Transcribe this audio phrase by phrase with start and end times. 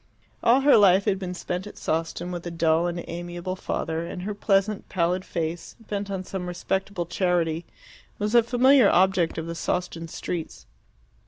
[0.41, 4.23] All her life had been spent at Sawston with a dull and amiable father, and
[4.23, 7.65] her pleasant, pallid face, bent on some respectable charity,
[8.17, 10.65] was a familiar object of the Sawston streets.